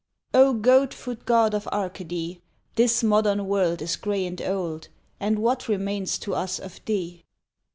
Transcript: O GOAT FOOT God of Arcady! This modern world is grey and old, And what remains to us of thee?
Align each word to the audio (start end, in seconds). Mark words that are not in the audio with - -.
O 0.33 0.55
GOAT 0.55 0.95
FOOT 0.95 1.27
God 1.27 1.53
of 1.53 1.67
Arcady! 1.67 2.41
This 2.75 3.03
modern 3.03 3.45
world 3.45 3.83
is 3.83 3.95
grey 3.95 4.25
and 4.25 4.41
old, 4.41 4.87
And 5.19 5.37
what 5.37 5.67
remains 5.67 6.17
to 6.21 6.33
us 6.33 6.57
of 6.57 6.83
thee? 6.85 7.23